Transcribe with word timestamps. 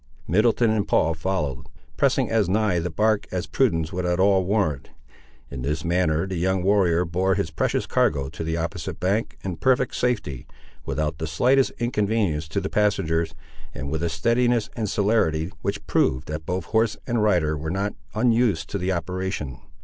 Middleton 0.27 0.71
and 0.71 0.87
Paul 0.87 1.13
followed, 1.13 1.67
pressing 1.95 2.27
as 2.31 2.49
nigh 2.49 2.79
the 2.79 2.89
bark 2.89 3.27
as 3.31 3.45
prudence 3.45 3.93
would 3.93 4.03
at 4.03 4.19
all 4.19 4.43
warrant. 4.43 4.89
In 5.51 5.61
this 5.61 5.85
manner 5.85 6.25
the 6.25 6.37
young 6.37 6.63
warrior 6.63 7.05
bore 7.05 7.35
his 7.35 7.51
precious 7.51 7.85
cargo 7.85 8.27
to 8.27 8.43
the 8.43 8.57
opposite 8.57 8.99
bank 8.99 9.37
in 9.43 9.57
perfect 9.57 9.93
safety, 9.95 10.47
without 10.87 11.19
the 11.19 11.27
slightest 11.27 11.71
inconvenience 11.77 12.47
to 12.47 12.59
the 12.59 12.67
passengers, 12.67 13.35
and 13.75 13.91
with 13.91 14.01
a 14.01 14.09
steadiness 14.09 14.71
and 14.75 14.89
celerity 14.89 15.51
which 15.61 15.85
proved 15.85 16.27
that 16.29 16.47
both 16.47 16.65
horse 16.65 16.97
and 17.05 17.21
rider 17.21 17.55
were 17.55 17.69
not 17.69 17.93
unused 18.15 18.71
to 18.71 18.79
the 18.79 18.91
operation. 18.91 19.59